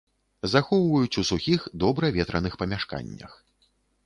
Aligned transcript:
Захоўваюць 0.53 1.19
у 1.23 1.23
сухіх, 1.31 1.67
добра 1.83 2.09
ветраных 2.17 2.53
памяшканнях. 2.63 3.39